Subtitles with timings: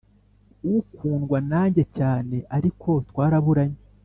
[0.79, 3.79] ukundwa nanjye cyane ariko twaraburanye